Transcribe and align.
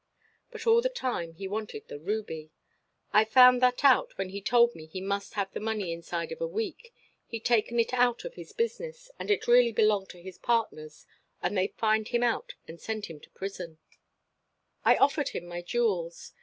"But 0.49 0.65
all 0.65 0.81
the 0.81 0.89
time 0.89 1.33
he 1.33 1.47
wanted 1.47 1.87
the 1.87 1.99
ruby. 1.99 2.49
I 3.13 3.23
found 3.23 3.61
that 3.61 3.85
out 3.85 4.17
when 4.17 4.29
he 4.29 4.41
told 4.41 4.73
me 4.73 4.87
he 4.87 4.99
must 4.99 5.35
have 5.35 5.51
the 5.53 5.59
money 5.59 5.91
inside 5.93 6.31
of 6.31 6.41
a 6.41 6.47
week; 6.47 6.91
he'd 7.27 7.45
taken 7.45 7.79
it 7.79 7.93
out 7.93 8.25
of 8.25 8.33
his 8.33 8.51
business, 8.51 9.11
and 9.19 9.29
it 9.29 9.47
really 9.47 9.71
belonged 9.71 10.09
to 10.09 10.23
his 10.23 10.39
partners, 10.39 11.05
and 11.43 11.55
they'd 11.55 11.75
find 11.75 12.07
him 12.07 12.23
out 12.23 12.55
and 12.67 12.81
send 12.81 13.05
him 13.05 13.19
to 13.19 13.29
prison 13.29 13.77
"I 14.83 14.95
offered 14.95 15.29
him 15.29 15.45
my 15.45 15.61
jewels. 15.61 16.33